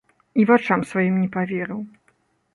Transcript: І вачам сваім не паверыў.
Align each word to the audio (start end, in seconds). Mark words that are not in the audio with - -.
І 0.43 0.45
вачам 0.51 0.79
сваім 0.93 1.21
не 1.21 1.29
паверыў. 1.37 1.79